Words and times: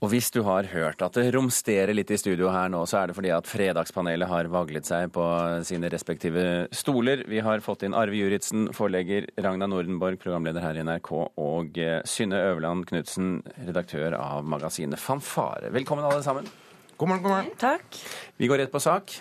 Og 0.00 0.08
hvis 0.14 0.30
du 0.32 0.38
har 0.46 0.64
hørt 0.72 1.02
at 1.04 1.16
det 1.18 1.26
romsterer 1.34 1.92
litt 1.92 2.08
i 2.08 2.16
studio 2.16 2.48
her 2.48 2.70
nå, 2.72 2.78
så 2.88 3.02
er 3.02 3.10
det 3.10 3.16
fordi 3.18 3.32
at 3.36 3.48
Fredagspanelet 3.48 4.30
har 4.30 4.48
vaglet 4.48 4.88
seg 4.88 5.10
på 5.12 5.24
sine 5.68 5.90
respektive 5.92 6.44
stoler. 6.72 7.26
Vi 7.28 7.42
har 7.44 7.60
fått 7.60 7.84
inn 7.84 7.92
Arve 7.92 8.16
Juritzen, 8.16 8.70
forlegger, 8.72 9.28
Ragna 9.44 9.68
Nordenborg, 9.68 10.16
programleder 10.22 10.64
her 10.64 10.80
i 10.80 10.86
NRK, 10.88 11.10
og 11.44 11.76
eh, 11.76 11.98
Synne 12.08 12.40
Øverland 12.46 12.88
Knutsen, 12.88 13.42
redaktør 13.68 14.16
av 14.16 14.48
magasinet 14.48 15.04
Fanfare. 15.04 15.68
Velkommen 15.76 16.08
alle 16.08 16.24
sammen. 16.24 16.48
God 16.96 17.12
morgen, 17.12 17.26
god 17.26 17.34
morgen. 17.36 17.52
Takk. 17.60 18.00
Vi 18.40 18.48
går 18.48 18.64
rett 18.64 18.72
på 18.72 18.80
sak. 18.80 19.18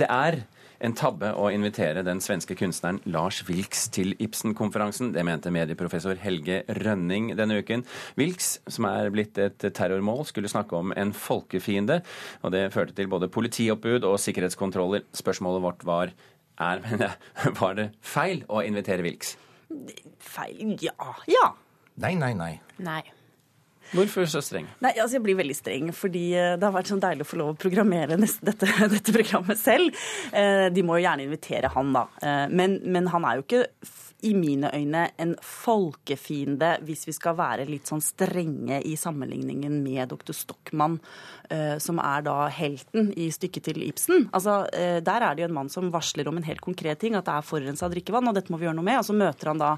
Det 0.00 0.08
er 0.08 0.46
en 0.84 0.94
tabbe 0.96 1.32
å 1.38 1.48
invitere 1.54 2.04
den 2.06 2.20
svenske 2.24 2.56
kunstneren 2.58 3.00
Lars 3.08 3.42
Wilks 3.48 3.86
til 3.94 4.14
Ibsen-konferansen. 4.22 5.12
Det 5.14 5.24
mente 5.26 5.52
medieprofessor 5.54 6.20
Helge 6.22 6.62
Rønning 6.82 7.32
denne 7.38 7.60
uken. 7.62 7.84
Wilks, 8.20 8.56
som 8.68 8.88
er 8.90 9.10
blitt 9.14 9.38
et 9.42 9.68
terrormål, 9.76 10.24
skulle 10.28 10.50
snakke 10.52 10.78
om 10.78 10.94
en 10.96 11.14
folkefiende. 11.16 12.02
Og 12.44 12.54
det 12.54 12.68
førte 12.76 12.96
til 12.96 13.10
både 13.12 13.30
politioppbud 13.32 14.06
og 14.08 14.18
sikkerhetskontroller. 14.22 15.06
Spørsmålet 15.16 15.64
vårt 15.64 15.86
var 15.88 16.14
er, 16.60 16.82
var 17.60 17.76
det 17.76 17.90
feil 18.04 18.44
å 18.48 18.62
invitere 18.64 19.04
Wilks? 19.06 19.36
Feil? 20.22 20.76
Ja. 20.80 21.12
Ja. 21.30 21.50
Nei, 22.00 22.14
nei, 22.20 22.32
nei. 22.36 22.54
Nei. 22.84 23.02
Hvorfor 23.94 24.26
så 24.30 24.42
streng? 24.44 24.66
Nei, 24.82 24.92
altså 24.96 25.18
Jeg 25.18 25.24
blir 25.26 25.38
veldig 25.38 25.56
streng, 25.56 25.92
fordi 25.96 26.24
eh, 26.36 26.54
det 26.58 26.66
har 26.66 26.74
vært 26.74 26.90
sånn 26.90 27.02
deilig 27.02 27.26
å 27.26 27.30
få 27.30 27.40
lov 27.42 27.52
å 27.54 27.60
programmere 27.60 28.18
dette, 28.48 28.72
dette, 28.90 29.14
programmet 29.14 29.60
selv. 29.60 29.94
Eh, 30.32 30.66
de 30.74 30.84
må 30.86 30.98
jo 30.98 31.06
gjerne 31.06 31.26
invitere 31.28 31.70
han, 31.74 31.94
da. 31.96 32.08
Eh, 32.22 32.44
men, 32.50 32.80
men 32.84 33.12
han 33.12 33.28
er 33.28 33.38
jo 33.38 33.46
ikke 33.46 33.64
i 34.26 34.32
mine 34.34 34.70
øyne 34.72 35.02
en 35.22 35.34
folkefiende, 35.44 36.72
hvis 36.88 37.04
vi 37.06 37.14
skal 37.14 37.36
være 37.38 37.66
litt 37.68 37.86
sånn 37.86 38.00
strenge 38.02 38.80
i 38.88 38.94
sammenligningen 38.98 39.76
med 39.84 40.08
dr. 40.10 40.32
Stockmann, 40.34 40.96
som 41.84 42.00
er 42.02 42.24
da 42.26 42.48
helten 42.50 43.12
i 43.14 43.28
stykket 43.30 43.68
til 43.68 43.84
Ibsen. 43.84 44.24
Altså, 44.34 44.56
Der 44.72 45.22
er 45.22 45.36
det 45.36 45.44
jo 45.44 45.50
en 45.50 45.58
mann 45.60 45.70
som 45.70 45.92
varsler 45.94 46.26
om 46.26 46.40
en 46.40 46.48
helt 46.48 46.64
konkret 46.64 46.98
ting, 47.04 47.14
at 47.14 47.28
det 47.28 47.36
er 47.36 47.46
forurensa 47.46 47.92
drikkevann, 47.92 48.32
og 48.32 48.34
dette 48.40 48.50
må 48.50 48.58
vi 48.58 48.66
gjøre 48.66 48.80
noe 48.80 48.88
med. 48.88 48.98
Og 49.04 49.06
så 49.06 49.14
møter 49.20 49.52
han 49.52 49.60
da 49.62 49.76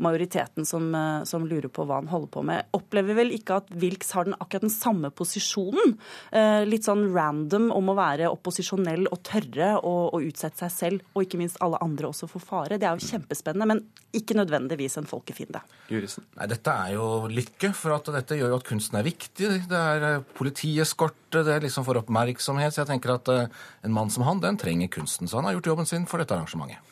majoriteten 0.00 0.66
som, 0.66 0.94
eh, 0.94 1.24
som, 1.24 1.46
lurer 1.46 1.68
på 1.68 1.84
hva 1.86 2.00
han 2.00 2.10
holder 2.10 2.30
på 2.32 2.42
med. 2.46 2.68
Opplever 2.76 3.16
vel 3.18 3.32
ikke 3.36 3.60
at 3.60 3.70
Wilks 3.82 4.12
har 4.16 4.28
den, 4.28 4.36
akkurat 4.40 4.66
den 4.66 4.72
samme 4.72 5.10
posisjonen. 5.14 5.96
Eh, 6.32 6.62
litt 6.68 6.88
sånn 6.88 7.06
random 7.14 7.70
om 7.74 7.92
å 7.92 7.96
være 7.98 8.30
opposisjonell 8.32 9.08
og 9.10 9.22
tørre 9.26 9.72
å 9.86 10.20
utsette 10.20 10.64
seg 10.64 10.74
selv, 10.74 11.06
og 11.14 11.24
ikke 11.24 11.40
minst 11.40 11.60
alle 11.64 11.80
andre 11.84 12.10
også 12.10 12.28
for 12.30 12.44
fare. 12.44 12.78
Det 12.80 12.88
er 12.88 12.98
jo 12.98 13.10
kjempespennende, 13.10 13.68
men 13.68 13.82
ikke 14.16 14.36
nødvendigvis 14.38 14.98
en 15.00 15.08
folkefiende. 15.10 15.62
Jurisen. 15.90 16.26
Nei, 16.38 16.50
Dette 16.50 16.76
er 16.86 16.94
jo 16.96 17.08
lykke, 17.30 17.72
for 17.76 17.96
at 17.96 18.12
dette 18.14 18.38
gjør 18.38 18.54
jo 18.54 18.60
at 18.60 18.68
kunsten 18.68 19.00
er 19.00 19.06
viktig. 19.06 19.50
Det 19.70 19.82
er 19.94 20.08
eh, 20.10 20.28
politieskorte, 20.36 21.44
det 21.46 21.56
er 21.56 21.66
liksom 21.66 21.86
for 21.86 22.00
oppmerksomhet. 22.00 22.74
Så 22.74 22.82
jeg 22.84 22.92
tenker 22.94 23.16
at 23.16 23.28
en 23.30 23.94
mann 23.94 24.10
som 24.10 24.26
han, 24.26 24.42
den 24.42 24.58
trenger 24.60 24.90
kunsten. 24.90 25.30
Så 25.30 25.38
han 25.38 25.48
har 25.48 25.58
gjort 25.58 25.74
jobben 25.74 25.88
sin 25.88 26.08
for 26.10 26.22
dette 26.22 26.34
arrangementet. 26.34 26.89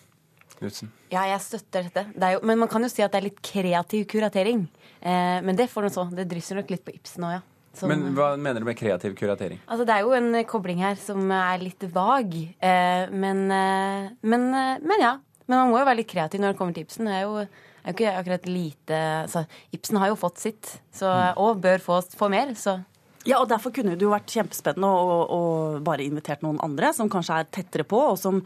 Knudsen? 0.58 0.90
Ja, 1.12 1.22
jeg 1.30 1.38
støtter 1.44 1.86
dette. 1.86 2.04
Det 2.14 2.32
jo, 2.34 2.40
men 2.46 2.58
man 2.60 2.70
kan 2.70 2.82
jo 2.82 2.90
si 2.90 3.04
at 3.04 3.14
det 3.14 3.20
er 3.20 3.28
litt 3.28 3.38
kreativ 3.44 4.08
kuratering. 4.10 4.66
Eh, 4.98 5.38
men 5.44 5.58
det 5.58 5.68
får 5.70 5.86
nå 5.86 5.92
så. 5.94 6.08
Det 6.10 6.26
drysser 6.30 6.58
nok 6.58 6.72
litt 6.74 6.84
på 6.86 6.94
Ibsen 6.96 7.28
òg, 7.28 7.38
ja. 7.38 7.44
Som, 7.78 7.92
men 7.92 8.16
hva 8.16 8.32
mener 8.40 8.62
du 8.62 8.66
med 8.66 8.78
kreativ 8.78 9.14
kuratering? 9.18 9.60
Altså, 9.68 9.86
Det 9.86 9.94
er 9.94 10.02
jo 10.02 10.14
en 10.16 10.42
kobling 10.48 10.82
her 10.82 10.98
som 10.98 11.30
er 11.30 11.62
litt 11.62 11.84
vag. 11.94 12.34
Eh, 12.34 13.04
men, 13.12 13.44
eh, 13.54 14.10
men, 14.22 14.48
eh, 14.54 14.76
men, 14.82 15.00
ja. 15.00 15.14
Men 15.46 15.62
man 15.62 15.70
må 15.70 15.78
jo 15.78 15.86
være 15.86 16.00
litt 16.02 16.10
kreativ 16.10 16.42
når 16.42 16.52
det 16.52 16.58
kommer 16.58 16.74
til 16.74 16.84
Ibsen. 16.84 17.06
Det 17.06 17.14
er 17.14 17.22
jo, 17.22 17.36
er 17.38 17.92
jo 17.92 17.96
ikke 17.96 18.16
akkurat 18.18 18.48
lite 18.50 18.98
altså, 19.22 19.46
Ibsen 19.72 20.00
har 20.02 20.10
jo 20.10 20.18
fått 20.18 20.42
sitt, 20.42 20.80
så, 20.92 21.08
mm. 21.08 21.38
og 21.44 21.62
bør 21.62 21.84
få, 21.84 22.02
få 22.18 22.28
mer. 22.32 22.54
så... 22.58 22.80
Ja, 23.28 23.38
og 23.42 23.48
Derfor 23.50 23.74
kunne 23.74 23.96
det 23.98 24.06
jo 24.06 24.12
vært 24.14 24.32
kjempespennende 24.32 24.88
å, 24.88 25.16
å, 25.28 25.40
bare 25.84 26.06
invitert 26.06 26.44
noen 26.44 26.60
andre 26.64 26.94
som 26.96 27.10
kanskje 27.12 27.42
er 27.42 27.50
tettere 27.60 27.88
på, 27.88 28.00
og 28.14 28.20
som 28.20 28.42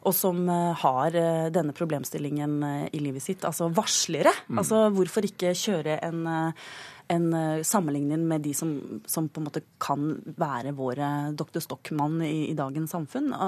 og 0.00 0.14
som 0.16 0.46
eh, 0.48 0.70
har 0.80 1.16
eh, 1.16 1.50
denne 1.52 1.74
problemstillingen 1.76 2.54
eh, 2.64 2.84
i 2.96 3.02
livet 3.04 3.20
sitt. 3.20 3.44
Altså 3.44 3.68
varslere. 3.74 4.32
Mm. 4.48 4.62
Altså 4.62 4.86
hvorfor 4.96 5.26
ikke 5.28 5.52
kjøre 5.52 5.98
en 6.06 6.22
en 7.10 7.32
eh, 7.34 7.62
sammenligning 7.66 8.22
med 8.28 8.44
de 8.44 8.52
som, 8.54 9.00
som, 9.06 9.26
på 9.28 9.40
en 9.40 9.46
måte 9.48 9.62
kan 9.82 10.12
være 10.38 10.70
våre 10.78 11.08
Dr. 11.34 11.58
Stockmann 11.64 12.20
i, 12.22 12.50
i 12.52 12.54
dagens 12.54 12.92
samfunn. 12.94 13.32
Uh, 13.34 13.40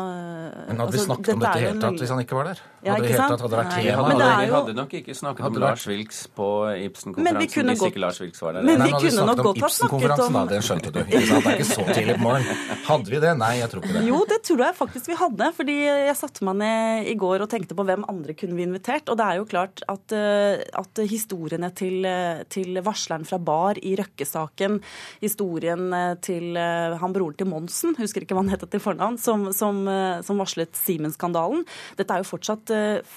men 0.67 0.81
hadde 0.81 0.87
altså, 0.89 0.97
vi 0.97 1.03
snakket 1.05 1.31
om 1.37 1.45
dette 1.45 1.61
i 1.61 1.67
hele 1.69 1.83
tatt 1.85 2.03
hvis 2.03 2.13
han 2.15 2.23
ikke 2.25 2.39
var 2.39 2.51
der? 2.51 2.63
Ja, 2.83 2.97
ikke 2.99 3.13
sant? 3.21 3.45
Hadde 3.45 3.61
vært 3.61 3.71
Nei, 3.71 3.85
tema? 3.87 4.07
Hadde, 4.09 4.31
vi 4.41 4.57
hadde 4.57 4.75
nok 4.81 4.97
ikke 4.99 5.17
snakket 5.19 5.47
om 5.47 5.61
Lars 5.63 5.87
Wilks 5.87 6.19
på 6.35 6.49
Ibsen-konferansen 6.89 7.71
hvis 7.71 7.85
ikke 7.87 8.03
Lars 8.03 8.19
Wilks 8.25 8.43
var 8.43 8.59
der. 8.59 8.67
Men 8.67 8.83
vi 8.83 8.89
Nei, 8.91 9.03
kunne 9.07 9.29
nok 9.31 9.45
godt 9.49 9.63
ha 9.63 9.71
snakket 9.77 10.25
om 10.27 10.39
da, 10.41 10.45
Det 10.51 10.61
skjønte 10.67 10.95
du. 10.97 11.01
Ikke 11.05 11.23
sant? 11.29 11.47
Det 11.47 11.53
er 11.53 11.61
ikke 11.61 11.69
så 11.71 11.87
tidlig 11.93 12.19
på 12.19 12.27
morgenen. 12.27 12.67
Hadde 12.89 13.15
vi 13.15 13.23
det? 13.23 13.37
Nei, 13.45 13.53
jeg 13.61 13.71
tror 13.71 13.87
ikke 13.87 13.95
det. 14.01 14.05
Jo, 14.11 14.21
det 14.33 14.41
tror 14.51 14.65
jeg 14.67 14.79
faktisk 14.81 15.13
vi 15.13 15.21
hadde. 15.23 15.53
fordi 15.61 15.79
jeg 15.87 16.19
satte 16.19 16.51
meg 16.51 16.59
ned 16.65 17.13
i 17.15 17.17
går 17.23 17.47
og 17.47 17.53
tenkte 17.55 17.79
på 17.79 17.87
hvem 17.87 18.09
andre 18.11 18.35
kunne 18.43 18.59
vi 18.59 18.67
invitert. 18.67 19.07
Og 19.07 19.23
det 19.23 19.31
er 19.31 19.39
jo 19.39 19.47
klart 19.55 19.87
at, 19.87 20.19
eh, 20.19 20.67
at 20.83 21.05
historiene 21.07 21.71
til, 21.79 22.03
til 22.51 22.83
varsleren 22.83 23.29
fra 23.29 23.39
Bar 23.39 23.52
i 23.83 23.95
Røkke-saken, 23.99 24.79
historien 25.23 25.89
eh, 25.97 26.15
til 26.25 26.59
eh, 26.59 26.97
han 27.01 27.15
broren 27.15 27.39
til 27.39 27.51
Monsen, 27.51 27.97
husker 27.99 28.25
ikke 28.25 28.37
hva 28.37 28.45
han 28.45 28.53
het 28.53 28.67
til 28.73 28.83
fornavn, 28.83 29.19
som, 29.21 29.49
som, 29.57 29.83
eh, 29.91 30.21
som 30.27 30.41
varslet 30.43 30.77
Simen-skandalen. 30.79 31.67
Dette 31.99 32.15
er 32.15 32.23
jo 32.23 32.31
fortsatt 32.33 32.73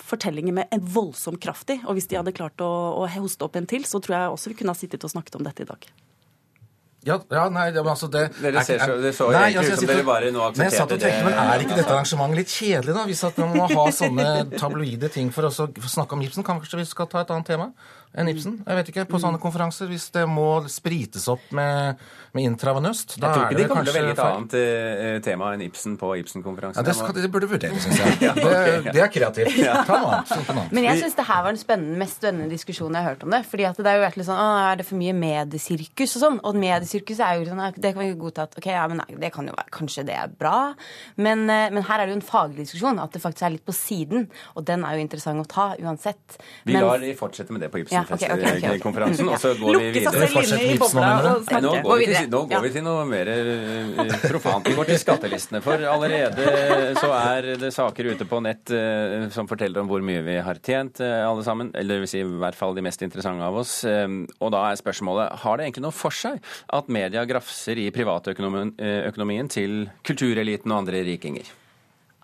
fortellinger 0.09 0.55
med 0.55 0.73
en 0.75 0.87
voldsom 0.95 1.39
kraft 1.41 1.71
i. 1.73 1.79
Og 1.85 1.97
hvis 1.97 2.09
de 2.11 2.19
hadde 2.19 2.35
klart 2.35 2.61
å, 2.63 2.71
å 3.01 3.05
hoste 3.17 3.47
opp 3.47 3.57
en 3.59 3.69
til, 3.69 3.87
så 3.87 4.01
tror 4.03 4.17
jeg 4.17 4.33
også 4.33 4.51
vi 4.51 4.59
kunne 4.61 4.75
ha 4.75 4.79
sittet 4.79 5.05
og 5.05 5.13
snakket 5.13 5.39
om 5.39 5.47
dette 5.47 5.65
i 5.65 5.69
dag. 5.69 5.87
Ja, 7.05 7.19
ja, 7.29 7.43
nei, 7.53 7.67
men 7.69 7.87
altså 7.91 8.07
det 8.09 8.23
Dere 8.39 8.63
ser 8.65 8.79
så, 8.81 8.95
det 8.97 9.11
så 9.13 9.27
nei, 9.29 9.51
altså, 9.53 9.75
ut 9.75 9.81
som 9.83 9.89
dere 9.91 10.05
bare 10.07 10.31
nå 10.33 10.41
aksepterte 10.47 10.97
tenkte, 11.03 11.27
Men 11.27 11.35
er 11.37 11.61
ikke 11.61 11.77
dette 11.77 11.93
arrangementet 11.93 12.39
litt 12.39 12.53
kjedelig, 12.55 12.95
da? 12.97 13.03
Hvis 13.05 13.21
at 13.27 13.37
man 13.43 13.53
må 13.53 13.67
ha 13.69 13.83
sånne 13.93 14.31
tabloide 14.55 15.11
ting 15.13 15.29
for 15.35 15.45
å 15.45 15.51
snakke 15.53 16.17
om 16.17 16.23
gipsen? 16.25 16.45
kanskje 16.45 16.79
vi 16.81 16.87
skal 16.89 17.09
ta 17.11 17.21
et 17.21 17.33
annet 17.35 17.51
tema? 17.51 17.69
Enn 18.15 18.29
Ibsen. 18.31 18.59
Jeg 18.63 18.79
vet 18.79 18.91
ikke, 18.91 19.05
På 19.09 19.19
sånne 19.21 19.39
konferanser, 19.41 19.89
hvis 19.91 20.07
det 20.15 20.23
må 20.29 20.47
sprites 20.71 21.27
opp 21.31 21.43
med, 21.55 22.01
med 22.35 22.47
intravenøst 22.49 23.17
da 23.19 23.29
Jeg 23.29 23.35
tror 23.35 23.45
ikke 23.45 23.59
de 23.59 23.67
kommer 23.69 23.87
til 23.87 23.93
å 23.93 23.97
velge 23.97 24.13
et 24.15 24.21
annet 24.23 24.55
uh, 24.55 25.17
tema 25.25 25.51
enn 25.55 25.63
Ibsen 25.65 25.97
på 25.99 26.11
Ibsen-konferansen. 26.21 26.79
Ja, 26.79 26.87
det, 26.87 26.95
skal, 26.97 27.15
det 27.19 27.31
burde 27.33 27.49
vurderes, 27.51 27.83
syns 27.83 28.01
jeg. 28.01 28.17
ja, 28.25 28.33
okay, 28.33 28.77
det, 28.85 28.93
det, 28.95 29.03
er 29.03 29.11
kreativt. 29.11 29.59
Ja. 29.59 29.81
Ta 29.87 29.99
noe 30.01 30.21
annet. 30.21 30.75
Men 30.75 30.87
jeg 30.87 31.01
syns 31.03 31.17
det 31.19 31.27
her 31.27 31.43
var 31.45 31.55
den 31.55 31.61
spennende, 31.61 31.99
mest 32.01 32.19
spennende 32.21 32.49
diskusjonen 32.51 32.99
jeg 32.99 33.07
har 33.07 33.15
hørt 33.15 33.25
om 33.27 33.35
det. 33.35 33.41
fordi 33.51 33.67
at 33.69 33.81
det 33.81 33.91
er 33.91 33.99
jo 33.99 34.11
litt 34.21 34.29
sånn, 34.29 34.41
å, 34.41 34.47
Er 34.71 34.79
det 34.79 34.87
for 34.87 34.99
mye 35.01 35.15
mediesirkus 35.17 36.15
og 36.17 36.25
sånn? 36.25 36.39
Og 36.47 36.59
mediesirkus 36.59 37.21
er 37.23 37.41
jo 37.41 37.49
sånn, 37.51 37.63
det 37.75 37.93
kan 37.95 38.03
vi 38.03 38.09
godta 38.19 38.47
at 38.47 38.57
ok, 38.59 38.69
ja, 38.71 38.85
men 38.91 39.01
nei, 39.03 39.19
det 39.21 39.31
kan 39.35 39.47
jo 39.49 39.55
være, 39.57 39.71
kanskje 39.75 40.05
det 40.07 40.17
er 40.19 40.31
bra. 40.31 40.57
Men, 41.19 41.45
uh, 41.49 41.67
men, 41.75 41.83
her 41.85 42.01
er 42.01 42.07
det 42.07 42.15
jo 42.15 42.19
en 42.21 42.25
faglig 42.25 42.65
diskusjon, 42.65 43.01
at 43.03 43.15
det 43.15 43.23
faktisk 43.23 43.49
er 43.49 43.55
litt 43.57 43.67
på 43.67 43.75
siden. 43.75 44.29
Og 44.55 44.65
den 44.67 44.87
er 44.87 44.97
jo 44.97 45.05
interessant 45.05 45.43
å 45.43 45.47
ta 45.49 45.67
uansett. 45.81 46.39
Vi 46.65 46.77
lar 46.77 47.01
de 47.03 47.11
fortsette 47.17 47.53
med 47.53 47.63
det 47.63 47.71
på 47.73 47.83
Ibsen 47.83 47.99
okay, 48.01 48.04
okay, 48.11 48.57
okay, 48.57 48.79
konferansen, 48.83 49.29
og 49.29 49.39
så 49.41 49.53
går 49.59 49.77
vi 49.79 49.89
videre. 49.95 50.27
Nå 51.63 51.73
går 51.85 52.01
vi 52.01 52.07
til, 52.09 52.29
nå 52.31 52.41
går 52.51 52.63
vi 52.65 52.71
til 52.75 52.85
noe 52.85 53.05
mer 53.09 53.31
eh, 53.31 54.13
profant. 54.27 54.67
Vi 54.67 54.75
går 54.77 54.89
til 54.91 55.01
skattelistene. 55.01 55.61
For 55.65 55.85
allerede 55.89 56.95
så 56.99 57.11
er 57.17 57.51
det 57.61 57.71
saker 57.75 58.11
ute 58.13 58.27
på 58.29 58.41
nett 58.45 58.73
eh, 58.75 59.27
som 59.35 59.49
forteller 59.49 59.83
om 59.83 59.91
hvor 59.91 60.05
mye 60.05 60.23
vi 60.25 60.37
har 60.45 60.61
tjent, 60.61 61.01
eh, 61.03 61.23
alle 61.25 61.45
sammen. 61.47 61.73
Eller 61.75 61.97
det 61.97 62.05
vil 62.05 62.13
si 62.13 62.23
i 62.23 62.39
hvert 62.45 62.57
fall 62.57 62.77
de 62.77 62.85
mest 62.85 63.05
interessante 63.05 63.45
av 63.45 63.59
oss. 63.61 63.77
Og 63.85 64.53
da 64.53 64.63
er 64.69 64.79
spørsmålet 64.79 65.41
har 65.43 65.57
det 65.57 65.67
egentlig 65.67 65.85
noe 65.87 65.95
for 65.95 66.15
seg 66.15 66.41
at 66.75 66.89
media 66.91 67.25
grafser 67.27 67.79
i 67.81 67.89
privatøkonomien 67.95 69.51
til 69.51 69.85
kultureliten 70.05 70.71
og 70.73 70.83
andre 70.83 71.05
rikinger? 71.07 71.53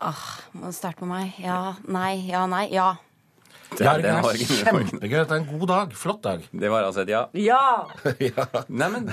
Ah, 0.01 0.17
må 0.57 0.71
du 0.71 0.73
starte 0.73 1.05
med 1.05 1.13
meg. 1.13 1.33
Ja, 1.43 1.75
nei, 1.85 2.15
ja, 2.25 2.47
nei, 2.49 2.65
ja. 2.73 2.95
Jørgen 3.79 4.17
er 4.17 4.41
kjempegøy. 4.41 5.21
Det 5.21 5.31
er 5.31 5.37
en 5.37 5.47
god 5.47 5.67
dag. 5.69 5.93
Flott 5.95 6.23
dag. 6.25 6.43
Det 6.51 6.71
var 6.71 6.89
altså 6.89 7.05
et 7.05 7.13
ja. 7.13 7.21
Ja! 7.37 7.61
ja. 8.31 8.45
Neimen, 8.67 9.07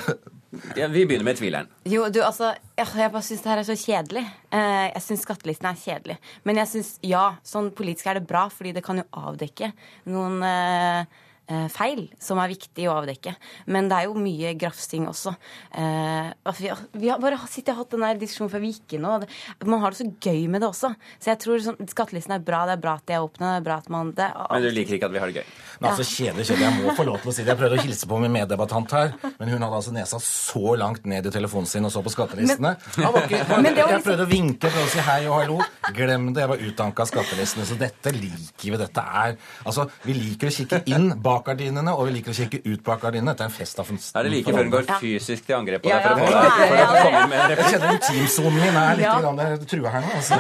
ja, 0.75 0.89
vi 0.91 1.05
begynner 1.05 1.29
med 1.29 1.39
tvileren. 1.39 1.71
Jo, 1.87 2.09
du, 2.11 2.23
altså, 2.25 2.55
Jeg 2.79 3.13
bare 3.13 3.23
syns 3.23 3.45
det 3.45 3.53
her 3.53 3.63
er 3.63 3.69
så 3.69 3.79
kjedelig. 3.79 4.25
Eh, 4.51 4.89
jeg 4.89 5.05
syns 5.05 5.25
skattelisten 5.29 5.71
er 5.71 5.79
kjedelig. 5.79 6.19
Men 6.49 6.61
jeg 6.63 6.73
syns 6.73 6.93
ja, 7.07 7.29
sånn 7.47 7.71
politisk 7.77 8.11
er 8.11 8.19
det 8.19 8.27
bra, 8.29 8.49
fordi 8.51 8.75
det 8.77 8.85
kan 8.87 8.99
jo 9.01 9.07
avdekke 9.29 9.73
noen 10.11 10.43
Eh, 10.49 11.25
feil 11.73 12.07
som 12.21 12.41
er 12.43 12.53
viktig 12.53 12.89
å 12.89 12.99
avdekke. 13.01 13.35
Men 13.73 13.89
det 13.89 13.99
er 13.99 14.09
jo 14.09 14.17
mye 14.19 14.53
grafsing 14.59 15.07
også. 15.09 15.35
Eh, 15.73 16.31
vi, 16.59 16.69
har, 16.71 16.83
vi 16.93 17.11
har 17.13 17.21
bare 17.23 17.39
sittet 17.49 17.75
og 17.75 17.83
hatt 17.83 17.97
den 17.97 18.21
diskusjonen 18.21 18.53
før 18.53 18.63
vi 18.65 18.73
gikk 18.75 18.97
inn, 18.99 19.07
og 19.09 19.27
man 19.65 19.83
har 19.83 19.95
det 19.95 20.01
så 20.03 20.09
gøy 20.09 20.47
med 20.53 20.63
det 20.65 20.71
også. 20.71 20.93
Så 21.19 21.33
jeg 21.33 21.41
tror 21.45 21.63
sånn, 21.65 21.81
skattelisten 21.91 22.37
er 22.37 22.45
bra, 22.45 22.65
det 22.69 22.77
er 22.77 22.83
bra 22.83 22.97
at 22.99 23.07
de 23.09 23.17
er 23.17 23.25
åpne, 23.25 23.55
det 23.55 23.63
er 23.63 23.67
bra 23.69 23.79
at 23.83 23.91
man 23.93 24.13
det, 24.17 24.29
Men 24.51 24.65
du 24.65 24.71
liker 24.75 24.99
ikke 24.99 25.11
at 25.11 25.15
vi 25.15 25.23
har 25.23 25.33
det 25.33 25.43
gøy? 25.43 25.53
Men 25.79 25.91
altså, 25.93 26.07
kjedelig, 26.09 26.49
kjedelig. 26.49 26.67
Jeg 26.67 26.77
må 26.83 26.97
få 26.99 27.07
lov 27.09 27.21
til 27.23 27.33
å 27.33 27.37
si 27.37 27.45
det. 27.45 27.53
Jeg 27.53 27.61
prøvde 27.63 27.79
å 27.79 27.85
hilse 27.87 28.11
på 28.11 28.21
min 28.23 28.35
meddebattant 28.35 28.95
her, 28.97 29.13
men 29.39 29.53
hun 29.53 29.65
hadde 29.65 29.81
altså 29.81 29.95
nesa 29.95 30.21
så 30.23 30.75
langt 30.81 31.07
ned 31.09 31.29
i 31.29 31.35
telefonen 31.35 31.71
sin 31.71 31.87
og 31.87 31.95
så 31.95 32.03
på 32.05 32.13
skattelistene. 32.15 32.75
Men, 32.99 33.21
ikke, 33.23 33.43
jeg, 33.69 33.75
jeg 33.79 34.05
prøvde 34.07 34.27
å 34.27 34.31
vinke, 34.31 34.67
prøvde 34.67 34.87
å 34.89 34.93
si 34.93 35.05
hei 35.07 35.21
og 35.29 35.37
hallo. 35.39 35.59
Glem 35.95 36.33
det, 36.33 36.45
jeg 36.45 36.53
var 36.53 36.65
utanka 36.69 37.09
skattelistene. 37.09 37.69
Så 37.69 37.79
dette 37.81 38.13
liker 38.17 38.75
vi. 38.75 38.77
Dette 38.79 39.03
er 39.03 39.37
Altså, 39.69 39.87
vi 40.05 40.15
liker 40.17 40.51
å 40.51 40.55
kikke 40.55 40.83
inn 40.91 41.11
bak 41.23 41.38
bak 41.39 41.49
gardinene, 41.53 41.95
og 41.95 42.09
vi 42.09 42.17
liker 42.19 42.35
å 42.35 42.39
kikke 42.39 42.63
ut 42.67 42.85
bak 42.85 43.03
gardinene. 43.07 43.33
Dette 43.33 43.47
er 43.47 43.53
en 43.53 43.57
fest 43.57 43.79
av 43.81 43.89
Er 43.89 44.29
det 44.29 44.35
like 44.35 44.53
før 44.53 44.65
hun 44.65 44.73
går 44.75 44.89
fysisk 45.01 45.47
til 45.49 45.59
angrep 45.59 45.85
på 45.85 45.93
deg 45.93 46.05
for 46.05 46.19
å 46.19 47.03
komme 47.07 47.25
med 47.33 47.55
Jeg 47.55 47.73
kjenner 47.73 47.97
intimsonen 47.97 48.59
min 48.59 48.79
er 48.83 48.99
litt 48.99 49.25
grann 49.25 49.67
trua 49.69 49.93
her 49.95 50.05
nå. 50.05 50.13
Altså. 50.19 50.39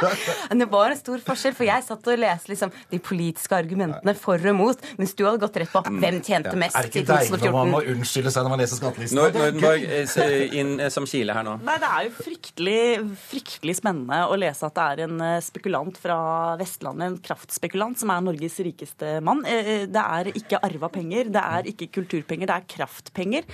det 0.62 0.68
var 0.72 0.94
en 0.94 1.00
stor 1.00 1.22
forskjell, 1.26 1.56
for 1.56 1.68
jeg 1.68 1.86
satt 1.86 2.10
og 2.12 2.20
leste 2.20 2.52
liksom, 2.52 2.72
de 2.92 3.00
politiske 3.02 3.56
argumentene 3.56 4.14
for 4.18 4.46
og 4.46 4.56
mot, 4.56 4.86
mens 5.00 5.14
du 5.16 5.24
hadde 5.26 5.40
gått 5.42 5.58
rett 5.62 5.72
på 5.72 5.82
hvem 5.86 6.20
tjente 6.24 6.54
mest 6.58 6.76
i 6.78 6.86
2014. 6.86 6.86
Er 6.86 6.86
det 6.86 7.02
ikke 7.02 7.06
deilig 7.12 7.40
når 7.46 7.56
man 7.56 7.72
må 7.74 7.82
unnskylde 7.94 8.32
seg 8.34 8.46
når 8.46 8.54
man 8.54 8.62
leser 8.62 8.80
skattelisten? 8.80 9.20
Nordenborg 9.20 9.86
eh, 9.86 10.56
inn 10.60 10.72
eh, 10.80 10.92
som 10.92 11.08
kile 11.08 11.36
her 11.36 11.46
nå. 11.46 11.56
Nei, 11.66 11.76
Det 11.82 11.90
er 11.90 12.06
jo 12.06 12.14
fryktelig, 12.20 12.80
fryktelig 13.26 13.76
spennende 13.80 14.22
å 14.30 14.38
lese 14.38 14.68
at 14.68 14.76
det 14.78 14.86
er 14.86 15.04
en 15.06 15.24
eh, 15.28 15.38
spekulant 15.44 16.00
fra 16.00 16.18
Vestlandet, 16.60 17.10
en 17.10 17.18
kraftspekulant, 17.26 17.98
som 18.00 18.12
er 18.14 18.24
Norges 18.26 18.58
rikeste 18.66 19.18
mann. 19.24 19.42
Det 19.46 20.06
er 20.36 20.44
ikke 20.44 20.60
arva 20.66 20.90
penger, 20.92 21.30
det 21.32 21.42
er 21.42 21.70
ikke 21.72 21.88
kulturpenger, 21.98 22.50
det 22.50 22.56
er 22.56 22.66
kraftpenger. 22.70 23.46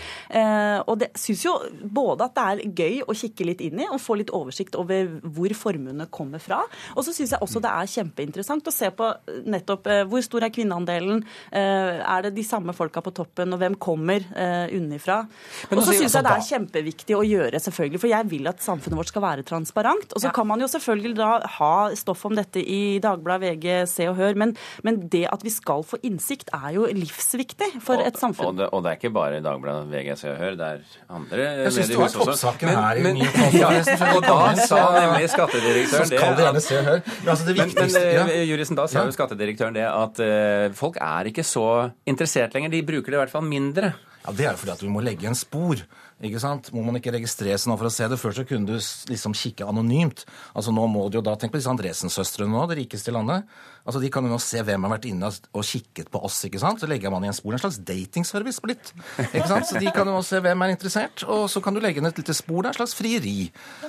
Og 0.86 0.94
det 1.00 1.10
syns 1.18 1.44
jo 1.46 1.54
både 1.82 2.28
at 2.28 2.36
det 2.36 2.44
er 2.44 2.74
gøy 2.82 3.00
å 3.06 3.16
kikke 3.16 3.46
litt 3.48 3.62
inn 3.64 3.82
i 3.82 3.88
og 3.88 4.00
få 4.02 4.16
litt 4.20 4.32
oversikt 4.34 4.76
over 4.80 5.10
hvor 5.22 5.54
formuene 5.56 6.08
kommer 6.12 6.42
fra. 6.42 6.62
Og 6.96 7.06
så 7.06 7.14
syns 7.14 7.34
jeg 7.34 7.44
også 7.44 7.62
det 7.62 7.72
er 7.72 7.92
kjempeinteressant 7.94 8.68
å 8.68 8.74
se 8.74 8.90
på 8.96 9.08
nettopp 9.52 9.88
hvor 10.10 10.24
stor 10.24 10.46
er 10.46 10.54
kvinneandelen, 10.54 11.22
er 11.52 12.26
det 12.26 12.34
de 12.36 12.46
samme 12.46 12.74
folka 12.76 13.02
på 13.04 13.14
toppen, 13.16 13.54
og 13.54 13.62
hvem 13.62 13.78
kommer 13.82 14.24
unnifra. 14.72 15.22
Og 15.70 15.82
så 15.84 15.96
syns 15.96 16.16
jeg 16.16 16.26
det 16.26 16.34
er 16.34 16.48
kjempeviktig 16.48 17.16
å 17.18 17.24
gjøre, 17.26 17.60
selvfølgelig, 17.62 18.02
for 18.02 18.12
jeg 18.12 18.28
vil 18.32 18.50
at 18.50 18.62
samfunnet 18.64 18.98
vårt 18.98 19.12
skal 19.12 19.24
være 19.24 19.46
transparent. 19.48 20.14
Og 20.16 20.24
så 20.24 20.32
kan 20.34 20.48
man 20.48 20.62
jo 20.62 20.70
selvfølgelig 20.70 21.16
da 21.18 21.32
ha 21.58 21.72
stoff 21.98 22.24
om 22.28 22.36
dette 22.36 22.62
i 22.62 22.98
Dagbladet, 23.02 23.42
VG, 23.42 23.66
Se 23.90 24.08
og 24.10 24.18
Hør, 24.18 24.36
men, 24.38 24.54
men, 24.86 25.02
det 25.12 25.24
at 25.32 25.42
vi 25.44 25.52
skal 25.52 25.84
få 25.86 25.98
innsikt, 26.06 26.52
er 26.54 26.71
jo 26.74 26.86
livsviktig 26.96 27.68
for 27.84 28.00
og, 28.00 28.06
et 28.08 28.18
samfunn. 28.20 28.52
Og 28.52 28.58
det, 28.58 28.68
og 28.72 28.84
det, 28.84 28.92
er 28.92 29.00
ikke 29.00 29.12
bare 29.14 29.40
Dagbladet, 29.44 29.88
VG, 29.90 30.12
Se 30.20 30.30
og 30.32 30.38
Hør, 30.40 30.56
det 30.58 30.68
er 30.68 30.84
andre 31.18 31.46
jeg 31.46 31.72
synes 31.76 31.90
mediehus 31.92 32.06
også. 32.06 32.28
Toppsaken 32.32 32.72
her 32.72 33.02
men, 33.06 33.20
men, 33.22 33.56
ja, 33.62 33.72
og 34.12 34.22
da 34.30 34.38
sa 34.60 34.82
nemlig 34.96 35.32
skattedirektøren 35.32 36.12
det 36.12 36.22
Kall 36.22 36.38
det 36.38 36.46
gjerne 36.46 36.64
Se 36.66 36.78
og 36.78 36.88
Hør. 36.90 37.02
Men, 37.08 37.32
altså 37.34 37.48
det 37.48 37.56
men, 37.58 37.74
men 37.80 37.98
ja. 37.98 38.24
Eh, 38.28 38.46
Jurisen, 38.50 38.78
da 38.78 38.86
sa 38.90 39.04
jo 39.08 39.16
skattedirektøren 39.16 39.76
det 39.76 39.88
at 39.88 40.22
uh, 40.22 40.68
folk 40.78 41.00
er 41.02 41.32
ikke 41.32 41.44
så 41.46 41.66
interessert 42.08 42.56
lenger. 42.56 42.72
De 42.74 42.84
bruker 42.86 43.12
det 43.12 43.18
i 43.18 43.22
hvert 43.24 43.34
fall 43.34 43.46
mindre. 43.46 43.94
Ja, 44.22 44.32
Det 44.32 44.46
er 44.46 44.54
jo 44.54 44.60
fordi 44.62 44.76
at 44.76 44.82
vi 44.84 44.90
må 44.92 45.02
legge 45.02 45.26
en 45.30 45.38
spor. 45.38 45.82
Ikke 46.22 46.40
sant? 46.42 46.70
Må 46.74 46.84
man 46.86 46.98
ikke 46.98 47.14
registrere 47.16 47.58
seg 47.58 47.72
nå 47.72 47.76
for 47.80 47.88
å 47.88 47.92
se 47.92 48.06
det? 48.10 48.18
Før 48.20 48.36
så 48.36 48.44
kunne 48.46 48.68
du 48.68 48.76
liksom 49.10 49.34
kikke 49.34 49.66
anonymt. 49.66 50.24
Altså 50.54 50.74
Nå 50.74 50.86
må 50.90 51.08
du 51.10 51.18
jo 51.18 51.24
da 51.26 51.34
Tenk 51.38 51.54
på 51.54 51.58
disse 51.58 51.72
Andresen-søstrene 51.72 52.52
nå, 52.52 52.62
det 52.70 52.78
rikeste 52.78 53.10
i 53.10 53.16
landet. 53.16 53.48
Altså 53.82 53.98
De 53.98 54.10
kan 54.14 54.22
jo 54.22 54.30
nå 54.30 54.38
se 54.42 54.62
hvem 54.62 54.86
har 54.86 54.92
vært 54.94 55.08
inne 55.10 55.26
og 55.26 55.64
kikket 55.66 56.10
på 56.12 56.20
oss. 56.22 56.38
ikke 56.46 56.60
sant? 56.62 56.78
Så 56.78 56.86
legger 56.90 57.10
man 57.10 57.24
igjen 57.26 57.34
spor. 57.34 57.56
En 57.56 57.62
slags 57.64 57.80
datingservice 57.82 58.62
blitt. 58.62 58.92
ikke 59.32 59.48
sant? 59.50 59.66
Så 59.66 59.80
de 59.82 59.90
kan 59.90 60.06
jo 60.06 60.14
nå 60.14 60.22
se 60.26 60.38
hvem 60.44 60.62
er 60.62 60.74
interessert, 60.76 61.24
og 61.26 61.48
så 61.50 61.62
kan 61.64 61.74
du 61.74 61.82
legge 61.82 61.98
inn 61.98 62.06
et 62.06 62.20
lite 62.20 62.36
spor. 62.36 62.62
Det 62.62 62.70
er 62.70 62.76
en 62.76 62.78
slags 62.78 62.94
frieri. 62.98 63.36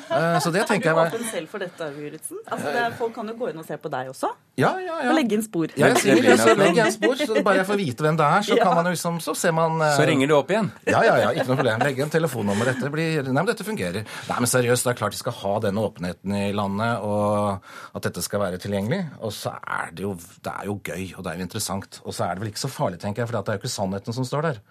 Uh, 0.10 0.40
så 0.42 0.50
det 0.54 0.66
tenker 0.70 0.90
jeg 0.90 0.98
Er 0.98 1.14
du 1.14 1.20
åpen 1.20 1.30
selv 1.30 1.54
for 1.54 1.62
dette, 1.62 1.92
Juritzen? 2.00 2.42
Altså, 2.48 2.74
det, 2.74 2.88
folk 2.98 3.14
kan 3.14 3.30
jo 3.30 3.38
gå 3.38 3.52
inn 3.54 3.62
og 3.62 3.68
se 3.68 3.78
på 3.78 3.94
deg 3.94 4.10
også? 4.10 4.34
Ja, 4.58 4.74
ja, 4.82 4.98
ja. 5.02 5.12
Og 5.12 5.18
legge 5.18 5.38
inn 5.38 5.46
spor. 5.46 5.70
Ja, 5.78 5.92
jeg 5.94 6.02
sier 6.02 6.26
det. 6.26 6.40
Så 6.42 6.58
legger 6.58 6.84
jeg 6.84 6.96
spor, 6.98 7.16
så 7.22 7.46
bare 7.46 7.62
jeg 7.62 7.70
får 7.70 7.80
vite 7.84 8.06
hvem 8.06 8.18
det 8.18 8.26
er, 8.26 8.48
så 8.50 8.58
kan 8.64 8.76
man 8.78 8.90
jo 8.90 8.96
liksom, 8.98 9.22
så 9.22 9.38
ser 9.38 9.54
man 9.58 9.78
uh, 9.82 9.92
Så 9.98 10.10
ringer 10.10 10.30
du 10.30 10.36
opp 10.40 10.50
igjen? 10.54 10.74
Ja, 10.90 11.06
ja, 11.06 11.16
ja. 11.28 11.32
Ikke 11.38 11.52
noe 11.52 11.62
problem. 11.62 11.86
Legge 11.86 12.06
en 12.06 12.14
telefonnummer. 12.24 12.72
Dette 12.72 12.92
blir 12.94 13.24
Nei, 13.28 13.36
men 13.36 13.50
dette 13.50 13.66
fungerer. 13.68 14.08
Nei, 14.30 14.38
men 14.40 14.50
seriøst, 14.50 14.88
det 14.88 14.94
er 14.94 15.00
klart 15.02 15.16
de 15.16 15.22
skal 15.22 15.36
ha 15.42 15.54
denne 15.68 15.84
åpenheten 15.84 16.36
i 16.40 16.46
landet, 16.56 17.04
og 17.04 17.98
at 17.98 18.08
dette 18.08 18.24
skal 18.26 18.44
være 18.46 18.62
tilgjengelig. 18.64 19.02
Og 19.22 19.34
så 19.36 19.56
er 19.60 19.92
det 19.96 20.08
jo 20.08 20.16
det 20.16 20.54
er 20.54 20.70
jo 20.70 20.80
gøy, 20.80 21.04
og 21.18 21.26
det 21.26 21.34
er 21.34 21.42
jo 21.42 21.48
interessant. 21.50 22.00
Og 22.04 22.16
så 22.16 22.28
er 22.28 22.36
det 22.36 22.46
vel 22.46 22.54
ikke 22.54 22.64
så 22.64 22.72
farlig, 22.72 23.02
tenker 23.04 23.24
jeg, 23.24 23.30
for 23.30 23.38
det 23.40 23.54
er 23.54 23.60
jo 23.60 23.64
ikke 23.64 23.76
sannheten 23.76 24.16
som 24.16 24.28
står 24.28 24.50
der. 24.50 24.64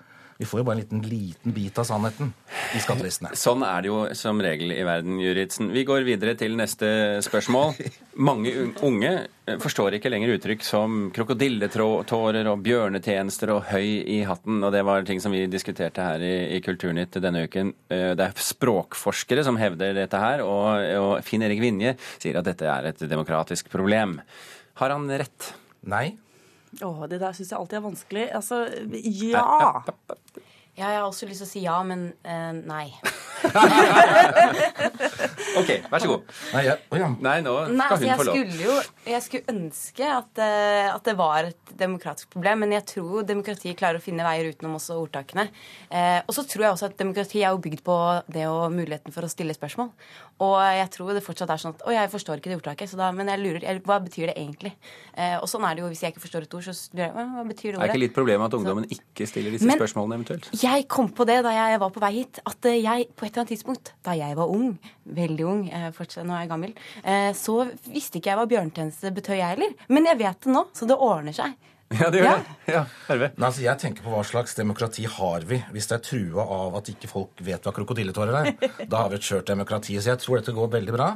Vi 0.42 0.46
får 0.46 0.58
jo 0.58 0.64
bare 0.66 0.74
en 0.74 0.80
liten, 0.80 1.02
liten 1.06 1.52
bit 1.54 1.76
av 1.78 1.84
sannheten 1.86 2.32
i 2.74 2.80
skattelistene. 2.82 3.30
Sånn 3.38 3.62
er 3.62 3.84
det 3.84 3.90
jo 3.92 3.98
som 4.18 4.40
regel 4.42 4.72
i 4.74 4.80
verden, 4.82 5.20
Juritzen. 5.22 5.68
Vi 5.70 5.84
går 5.86 6.02
videre 6.02 6.34
til 6.34 6.56
neste 6.58 6.88
spørsmål. 7.22 7.76
Mange 8.26 8.50
unge 8.82 9.12
forstår 9.62 10.00
ikke 10.00 10.10
lenger 10.10 10.32
uttrykk 10.34 10.66
som 10.66 10.96
krokodilletårer 11.14 12.50
og 12.50 12.64
bjørnetjenester 12.66 13.52
og 13.54 13.68
høy 13.70 14.02
i 14.02 14.18
hatten. 14.26 14.58
Og 14.66 14.74
det 14.74 14.82
var 14.88 15.06
ting 15.06 15.22
som 15.22 15.30
vi 15.30 15.44
diskuterte 15.46 16.08
her 16.08 16.26
i, 16.26 16.34
i 16.56 16.60
Kulturnytt 16.64 17.20
denne 17.22 17.44
uken. 17.46 17.70
Eh, 17.86 18.10
det 18.18 18.26
er 18.26 18.44
språkforskere 18.48 19.46
som 19.46 19.62
hevder 19.62 19.94
dette 20.00 20.24
her, 20.24 20.42
og, 20.42 20.82
og 20.98 21.14
Finn 21.22 21.46
Erik 21.46 21.62
Vinje 21.62 21.94
sier 22.16 22.42
at 22.42 22.50
dette 22.50 22.66
er 22.66 22.90
et 22.90 23.06
demokratisk 23.06 23.70
problem. 23.70 24.18
Har 24.82 24.98
han 24.98 25.06
rett? 25.06 25.52
Nei. 25.86 26.08
Å, 26.80 26.90
det 27.10 27.20
der 27.20 27.36
syns 27.36 27.52
jeg 27.52 27.58
alltid 27.58 27.78
er 27.78 27.84
vanskelig. 27.84 28.26
Altså, 28.38 28.62
ja. 29.28 29.44
Ja, 30.72 30.88
jeg 30.88 31.02
har 31.02 31.04
også 31.04 31.28
lyst 31.28 31.42
til 31.42 31.48
å 31.48 31.50
si 31.50 31.62
ja, 31.66 31.76
men 31.84 32.06
uh, 32.24 32.52
nei. 32.64 32.86
OK, 35.60 35.70
vær 35.90 36.02
så 36.02 36.08
god. 36.08 36.20
Nei, 36.54 36.62
jeg, 36.66 36.76
oh, 36.88 36.98
ja. 36.98 37.08
Nei 37.22 37.40
nå 37.44 37.52
skal 37.64 37.76
nei, 37.76 37.86
altså, 37.86 38.06
hun 38.06 38.16
få 38.20 38.24
lov. 38.28 38.36
Skulle 38.36 38.64
jo, 38.64 38.74
jeg 39.12 39.22
skulle 39.26 39.44
ønske 39.52 40.04
at, 40.08 40.32
uh, 40.40 40.88
at, 40.92 41.04
det 41.06 41.14
var 41.18 41.40
et 41.50 41.64
demokratisk 41.82 42.26
problem, 42.32 42.56
men 42.64 42.70
jeg 42.76 42.84
tror 42.94 43.16
demokratiet 43.28 43.78
klarer 43.78 43.98
å 44.00 44.04
finne 44.04 44.26
veier 44.26 44.46
utenom 44.52 44.72
også 44.78 44.92
ordtakene. 45.00 45.44
Uh, 45.90 46.20
og 46.26 46.32
så 46.36 46.42
tror 46.48 46.62
jeg 46.66 46.72
også 46.76 46.86
at 46.90 47.00
demokrati 47.00 47.38
er 47.42 47.50
jo 47.50 47.58
bygd 47.64 47.80
på 47.86 47.96
det 48.32 48.46
og 48.50 48.62
muligheten 48.74 49.12
for 49.14 49.22
å 49.26 49.32
stille 49.32 49.54
spørsmål. 49.56 49.88
Og 50.42 50.56
jeg 50.74 50.88
tror 50.96 51.08
det 51.14 51.24
fortsatt 51.24 51.50
er 51.52 51.60
sånn 51.60 51.74
at 51.76 51.82
Å, 51.86 51.90
jeg 51.94 52.10
forstår 52.10 52.36
ikke 52.40 52.50
det 52.50 52.58
ordtaket, 52.58 52.94
da, 52.98 53.06
men 53.14 53.26
jeg 53.30 53.38
lurer. 53.42 53.62
Jeg, 53.66 53.82
hva 53.86 53.96
betyr 54.02 54.26
det 54.30 54.36
egentlig? 54.38 54.72
Uh, 55.12 55.38
og 55.42 55.46
sånn 55.50 55.64
er 55.68 55.72
det 55.76 55.84
jo 55.84 55.88
hvis 55.92 56.02
jeg 56.06 56.14
ikke 56.14 56.24
forstår 56.24 56.42
et 56.48 56.56
ord, 56.58 56.66
så 56.66 56.96
lurer 56.96 57.08
jeg 57.08 57.28
hva 57.36 57.46
betyr 57.50 57.68
det 57.68 57.76
ordet? 57.76 57.84
Er 57.84 57.92
ikke 57.92 58.04
litt 58.06 58.16
problemet 58.16 58.44
at 58.48 58.58
ungdommen 58.58 58.88
så, 58.88 58.98
ikke 58.98 59.28
stiller 59.28 59.54
disse 59.54 59.68
men, 59.68 59.78
spørsmålene 59.78 60.20
eventuelt? 60.20 60.50
Jeg 60.62 60.88
kom 60.90 61.12
på 61.12 61.26
det 61.28 61.38
da 61.46 61.54
jeg 61.56 61.82
var 61.82 61.94
på 61.94 62.02
vei 62.02 62.12
hit, 62.20 62.42
at 62.48 62.70
jeg 62.72 63.08
på 63.22 63.28
et 63.28 63.32
eller 63.32 63.44
annet 63.44 63.54
tidspunkt, 63.54 63.92
da 64.02 64.16
jeg 64.18 64.36
var 64.38 64.50
ung, 64.50 64.72
veldig 65.18 65.48
ung, 65.48 65.66
fortsatt, 65.96 66.26
nå 66.26 66.34
er 66.34 66.44
jeg 66.44 66.52
gammel, 66.52 66.72
så 67.38 67.54
visste 67.86 68.18
ikke 68.18 68.32
jeg 68.32 68.40
hva 68.40 68.48
bjørnetjeneste 68.50 69.12
betød, 69.14 69.38
jeg 69.38 69.54
heller. 69.54 69.76
Men 69.92 70.10
jeg 70.10 70.18
vet 70.24 70.42
det 70.42 70.56
nå, 70.56 70.64
så 70.74 70.88
det 70.90 70.98
ordner 70.98 71.36
seg. 71.36 71.54
Ja, 72.00 72.08
det 72.10 72.22
gjør 72.22 72.28
ja. 72.28 72.36
det. 72.38 72.72
Ja, 72.72 72.82
Nei, 73.12 73.28
altså, 73.46 73.62
jeg 73.64 73.80
tenker 73.80 74.04
på 74.04 74.12
hva 74.14 74.22
slags 74.26 74.54
demokrati 74.56 75.04
har 75.08 75.44
vi 75.48 75.58
hvis 75.74 75.88
det 75.90 75.96
er 75.98 76.04
trua 76.06 76.44
av 76.56 76.78
at 76.80 76.88
ikke 76.92 77.10
folk 77.10 77.42
vet 77.44 77.66
hva 77.66 77.74
krokodilletårer 77.76 78.38
er. 78.38 78.50
Da 78.92 79.02
har 79.02 79.12
vi 79.12 79.18
et 79.18 79.26
kjørt 79.26 79.50
demokrati. 79.50 79.98
Så 80.00 80.12
jeg 80.12 80.22
tror 80.22 80.40
dette 80.40 80.54
går 80.56 80.72
veldig 80.72 80.94
bra. 80.94 81.10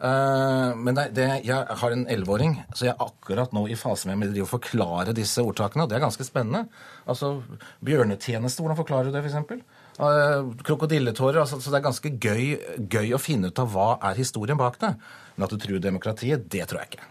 Uh, 0.00 0.76
men 0.78 0.96
det, 0.96 1.08
det, 1.16 1.28
jeg 1.46 1.78
har 1.82 1.96
en 1.96 2.06
elleveåring, 2.10 2.56
så 2.72 2.88
jeg 2.88 2.94
er 2.94 3.04
akkurat 3.04 3.52
nå 3.56 3.66
i 3.68 3.78
fase 3.78 4.10
med 4.10 4.38
å 4.40 4.48
forklare 4.48 5.16
disse 5.16 5.42
ordtakene. 5.44 5.86
Og 5.86 5.90
det 5.92 5.98
er 5.98 6.06
ganske 6.06 6.26
spennende. 6.26 6.66
Altså, 7.10 7.38
Bjørnetjeneste, 7.86 8.64
hvordan 8.64 8.80
forklarer 8.80 9.10
du 9.10 9.16
det, 9.16 9.24
f.eks.? 9.26 9.66
Uh, 9.98 10.52
krokodilletårer. 10.64 11.42
Altså, 11.42 11.58
så 11.60 11.72
det 11.72 11.80
er 11.80 11.86
ganske 11.88 12.12
gøy, 12.16 12.44
gøy 12.88 13.14
å 13.16 13.20
finne 13.20 13.50
ut 13.50 13.62
av 13.62 13.72
hva 13.74 13.88
er 14.10 14.20
historien 14.20 14.60
bak 14.60 14.78
det. 14.80 14.94
Men 15.36 15.46
at 15.46 15.54
du 15.54 15.60
truer 15.60 15.82
demokratiet, 15.82 16.46
det 16.52 16.68
tror 16.70 16.82
jeg 16.82 16.94
ikke. 16.94 17.08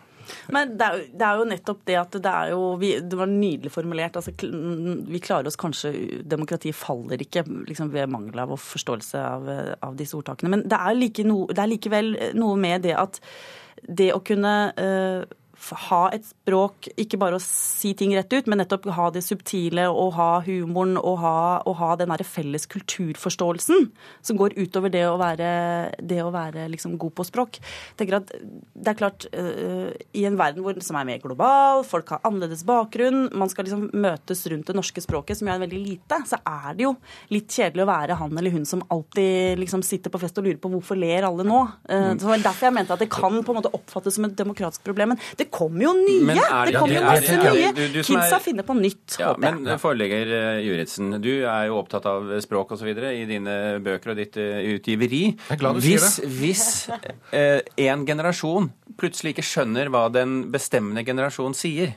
Men 0.54 0.76
det 0.78 0.86
er, 0.86 1.04
det 1.14 1.26
er, 1.26 1.40
jo 1.40 1.48
nettopp 1.50 1.80
det 1.90 1.96
at 2.00 2.18
det 2.22 2.32
er 2.32 2.52
jo 2.54 2.64
vi, 2.82 2.92
Det 3.02 3.18
var 3.18 3.30
nydelig 3.32 3.72
formulert. 3.74 4.18
altså 4.20 4.34
Vi 5.10 5.22
klarer 5.24 5.50
oss 5.50 5.60
kanskje 5.60 5.94
Demokratiet 6.22 6.78
faller 6.78 7.22
ikke 7.24 7.46
liksom, 7.70 7.90
ved 7.94 8.12
mangel 8.14 8.44
av 8.44 8.56
forståelse 8.62 9.24
av, 9.24 9.50
av 9.86 9.98
disse 10.00 10.18
ordtakene. 10.18 10.54
Men 10.54 10.68
det 10.70 10.78
er, 10.78 10.98
like 10.98 11.26
no, 11.26 11.44
det 11.50 11.64
er, 11.64 11.74
likevel 11.74 12.14
noe 12.38 12.60
med 12.60 12.86
det 12.86 12.96
at 12.98 13.22
det 13.80 14.10
å 14.12 14.22
kunne 14.26 14.54
uh, 14.76 15.38
ha 15.90 16.02
et 16.16 16.26
språk, 16.26 16.88
ikke 17.00 17.20
bare 17.22 17.38
å 17.38 17.44
si 17.44 17.92
ting 17.98 18.14
rett 18.16 18.32
ut, 18.34 18.48
men 18.50 18.62
nettopp 18.62 18.88
ha 18.96 19.10
det 19.14 19.24
subtile 19.26 19.88
og 19.92 20.14
ha 20.18 20.30
humoren 20.46 20.98
og 20.98 21.20
ha, 21.22 21.36
og 21.68 21.78
ha 21.82 21.92
den 22.00 22.12
derre 22.14 22.28
felles 22.28 22.68
kulturforståelsen 22.72 23.90
som 24.26 24.40
går 24.40 24.56
utover 24.58 24.94
det 24.94 25.06
å 25.10 25.18
være, 25.20 25.50
det 26.00 26.22
å 26.24 26.32
være 26.34 26.68
liksom 26.74 26.98
god 27.02 27.16
på 27.18 27.28
språk. 27.28 27.60
Jeg 27.60 28.02
tenker 28.02 28.20
at 28.22 28.34
Det 28.80 28.94
er 28.94 28.98
klart, 28.98 29.26
uh, 29.36 29.92
i 30.16 30.24
en 30.26 30.38
verden 30.40 30.64
hvor, 30.64 30.78
som 30.84 30.96
er 30.96 31.08
mer 31.10 31.20
global, 31.22 31.84
folk 31.88 32.14
har 32.14 32.24
annerledes 32.28 32.64
bakgrunn, 32.68 33.28
man 33.36 33.52
skal 33.52 33.68
liksom 33.68 33.90
møtes 33.92 34.46
rundt 34.48 34.70
det 34.70 34.78
norske 34.78 35.04
språket, 35.04 35.40
som 35.40 35.50
jo 35.50 35.56
er 35.56 35.64
veldig 35.66 35.82
lite, 35.84 36.22
så 36.30 36.40
er 36.40 36.78
det 36.78 36.88
jo 36.88 36.94
litt 37.34 37.52
kjedelig 37.52 37.84
å 37.84 37.90
være 37.90 38.18
han 38.22 38.40
eller 38.40 38.56
hun 38.56 38.68
som 38.70 38.86
alltid 38.88 39.60
liksom 39.60 39.84
sitter 39.86 40.14
på 40.14 40.22
fest 40.22 40.40
og 40.40 40.48
lurer 40.48 40.62
på 40.62 40.72
hvorfor 40.72 41.00
ler 41.00 41.28
alle 41.28 41.46
nå. 41.48 41.62
Uh, 41.90 42.14
det 42.16 42.26
var 42.26 42.48
Derfor 42.50 42.70
jeg 42.70 42.78
mente 42.78 42.96
at 42.96 43.04
det 43.04 43.10
kan 43.12 43.36
på 43.44 43.52
en 43.52 43.60
måte 43.60 43.74
oppfattes 43.76 44.16
som 44.16 44.26
et 44.26 44.38
demokratisk 44.40 44.86
problem. 44.88 45.14
Men 45.14 45.20
det 45.38 45.49
kommer 45.54 45.86
jo 45.86 45.94
nye! 45.98 46.36
Det, 46.36 46.76
kommer 46.76 46.96
jo 46.96 47.04
masse 47.06 47.38
nye! 47.40 47.72
Du, 47.76 47.84
du 47.94 48.00
Kidsa 48.06 48.40
finner 48.44 48.68
på 48.68 48.76
nytt, 48.78 49.18
ja, 49.20 49.32
håper 49.34 49.50
jeg. 49.50 49.62
Men 49.66 49.82
forlegger 49.82 50.34
uh, 50.34 50.60
Juritzen, 50.66 51.14
du 51.24 51.32
er 51.38 51.70
jo 51.70 51.80
opptatt 51.80 52.08
av 52.10 52.32
språk 52.44 52.76
osv. 52.78 52.90
i 52.90 53.24
dine 53.30 53.56
bøker 53.86 54.14
og 54.14 54.20
ditt 54.20 54.38
utgiveri. 54.40 55.24
Jeg 55.36 55.58
er 55.58 55.62
glad 55.62 55.80
du 55.80 55.86
hvis, 55.86 56.10
sier 56.20 56.28
det. 56.28 56.36
Hvis 56.40 56.68
eh, 57.36 57.88
en 57.90 58.06
generasjon 58.08 58.70
plutselig 59.00 59.36
ikke 59.36 59.48
skjønner 59.48 59.92
hva 59.94 60.08
den 60.14 60.42
bestemmende 60.54 61.06
generasjon 61.08 61.56
sier, 61.58 61.96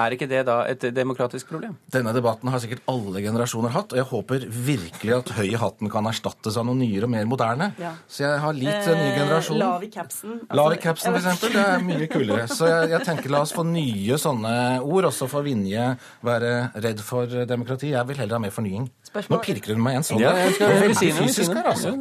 Er 0.00 0.14
ikke 0.14 0.28
det 0.30 0.42
da 0.48 0.60
et 0.70 0.84
demokratisk 0.94 1.50
problem? 1.50 1.74
Denne 1.92 2.12
debatten 2.16 2.50
har 2.52 2.62
sikkert 2.62 2.84
alle 2.90 3.22
generasjoner 3.24 3.74
hatt, 3.74 3.94
og 3.94 4.00
jeg 4.00 4.08
håper 4.10 4.46
virkelig 4.50 5.16
at 5.16 5.32
høy 5.38 5.48
i 5.50 5.58
hatten 5.60 5.90
kan 5.92 6.08
erstattes 6.10 6.56
av 6.60 6.66
noe 6.68 6.78
nyere 6.78 7.08
og 7.08 7.12
mer 7.14 7.28
moderne. 7.30 7.70
Ja. 7.80 7.92
Så 8.08 8.24
jeg 8.24 8.40
har 8.44 8.56
litt 8.56 8.88
eh, 8.90 8.96
ny 8.96 9.08
generasjon. 9.18 9.60
Lav 9.60 9.84
i 9.84 9.90
capsen. 9.92 10.36
Altså, 10.40 10.58
lav 10.60 10.76
i 10.76 10.80
capsen, 10.82 11.12
for 11.12 11.20
eksempel. 11.20 11.54
Det 11.56 11.66
er 11.66 11.84
mye 11.86 12.10
kulere. 12.10 12.46
Så 12.50 12.70
jeg, 12.70 12.90
jeg, 12.94 13.04
tenker 13.08 13.34
la 13.34 13.42
oss 13.44 13.54
få 13.56 13.66
nye 13.68 14.20
sånne 14.20 14.54
ord. 14.80 15.10
Også 15.10 15.28
for 15.30 15.46
Vinje 15.46 15.86
være 16.26 16.52
redd 16.84 17.04
for 17.04 17.40
demokrati. 17.48 17.92
Jeg 17.94 18.08
vil 18.10 18.20
heller 18.22 18.38
ha 18.38 18.44
mer 18.44 18.54
fornying. 18.54 18.88
Spørsmål. 19.10 19.36
Nå 19.36 19.42
pirker 19.44 19.74
hun 19.74 19.84
meg 19.84 19.96
igjen 19.96 20.06
sånn. 20.06 20.22
Ja, 20.22 20.34
jeg 20.38 20.56
skal 20.56 20.76
veldig 20.84 21.14
fysisk 21.18 21.56
her, 21.56 21.72
altså. 21.72 21.96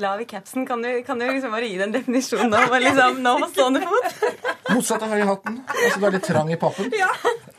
Lav 0.00 0.22
i 0.22 0.26
capsen, 0.28 0.64
kan 0.66 0.82
du, 0.82 0.88
kan 1.06 1.20
du 1.20 1.26
liksom 1.28 1.52
bare 1.54 1.68
gi 1.68 1.76
den 1.80 1.92
definisjonen 1.94 2.50
nå? 2.54 2.80
Liksom, 2.80 3.20
nå 3.22 3.36
på 3.42 3.50
stående 3.52 3.82
fot? 3.84 4.58
Motsatt 4.70 5.04
av 5.04 5.12
høy 5.12 5.20
i 5.22 5.28
hatten. 5.28 5.60
Altså 5.68 6.00
du 6.00 6.08
er 6.08 6.16
litt 6.16 6.26
trang 6.26 6.50
i 6.52 6.58
pappen. 6.60 6.90
Ja, 6.96 7.10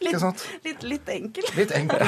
litt, 0.01 0.45
litt, 0.65 0.83
litt 0.87 1.09
enkel. 1.11 1.47
Litt 1.57 1.73
enkel. 1.77 2.05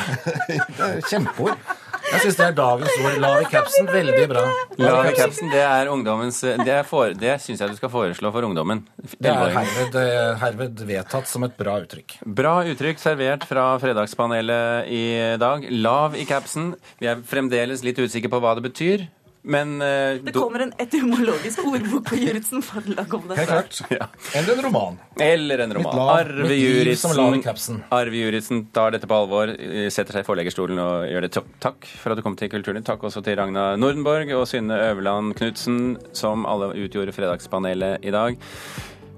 Kjempeord. 1.10 1.58
Jeg 2.04 2.22
syns 2.26 2.38
det 2.38 2.46
er 2.46 2.56
dagens 2.58 2.98
ord. 3.00 3.16
Lav 3.24 3.42
i 3.42 3.48
capsen. 3.50 3.88
Veldig 3.90 4.26
bra. 4.30 4.44
Lav 4.82 5.08
i 5.10 5.14
capsen, 5.18 5.50
det 5.54 5.64
er 5.64 5.90
ungdommens 5.92 6.42
Det, 6.44 6.76
er 6.76 7.16
det 7.20 7.38
syns 7.42 7.64
jeg 7.64 7.72
du 7.72 7.80
skal 7.80 7.92
foreslå 7.94 8.32
for 8.36 8.48
ungdommen. 8.48 8.84
Det 9.18 9.32
er 9.32 9.56
herved, 9.56 9.98
herved, 10.44 10.86
vedtatt 10.90 11.32
som 11.32 11.48
et 11.48 11.58
bra 11.60 11.80
uttrykk. 11.84 12.20
Bra 12.26 12.60
uttrykk 12.70 13.02
servert 13.02 13.48
fra 13.50 13.72
Fredagspanelet 13.82 14.92
i 14.94 15.04
dag. 15.42 15.68
Lav 15.72 16.20
i 16.20 16.28
capsen. 16.30 16.74
Vi 17.02 17.10
er 17.10 17.24
fremdeles 17.28 17.86
litt 17.88 18.00
usikre 18.04 18.32
på 18.34 18.44
hva 18.44 18.56
det 18.60 18.68
betyr. 18.68 19.08
Men 19.44 19.82
uh, 19.82 20.24
Det 20.24 20.32
kommer 20.32 20.64
en 20.64 20.72
etymologisk 20.80 21.66
ordbok 21.68 22.06
på 22.08 22.20
Juritzen 22.22 22.64
forlag 22.64 23.14
om 23.18 23.26
dette. 23.28 23.42
Helt 23.42 23.50
klart. 23.52 23.82
Ja. 23.92 24.08
Eller 24.40 24.56
en 24.56 24.64
roman. 24.64 25.00
Eller 25.20 25.64
en 25.66 25.74
roman. 25.76 26.00
Arve 26.14 26.56
Juritzen, 26.56 27.82
Arve 27.92 28.22
Juritzen 28.22 28.64
tar 28.76 28.96
dette 28.96 29.10
på 29.10 29.18
alvor, 29.18 29.52
setter 29.92 30.16
seg 30.16 30.24
i 30.24 30.30
forleggerstolen 30.30 30.80
og 30.80 31.10
gjør 31.12 31.28
det. 31.28 31.44
Takk 31.64 31.90
for 32.00 32.14
at 32.14 32.22
du 32.22 32.24
kom 32.26 32.40
til 32.40 32.54
Kulturnytt. 32.54 32.88
Takk 32.88 33.04
også 33.04 33.24
til 33.26 33.36
Ragna 33.40 33.74
Nordenborg 33.76 34.32
og 34.38 34.48
Synne 34.48 34.80
Øverland 34.88 35.36
Knutsen, 35.36 35.98
som 36.16 36.48
alle 36.48 36.72
utgjorde 36.86 37.16
Fredagspanelet 37.16 38.08
i 38.08 38.16
dag. 38.16 38.40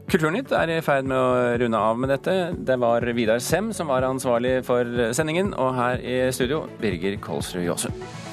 Kulturnytt 0.10 0.52
er 0.54 0.70
i 0.70 0.82
ferd 0.86 1.08
med 1.10 1.18
å 1.18 1.56
runde 1.62 1.80
av 1.82 1.98
med 2.02 2.14
dette. 2.14 2.36
Det 2.66 2.82
var 2.82 3.06
Vidar 3.18 3.42
Sem 3.42 3.72
som 3.74 3.94
var 3.94 4.06
ansvarlig 4.06 4.60
for 4.66 5.10
sendingen, 5.18 5.54
og 5.54 5.74
her 5.78 6.02
i 6.02 6.22
studio 6.34 6.66
Birger 6.82 7.22
Kolsrud 7.22 7.66
Jåsund. 7.66 8.25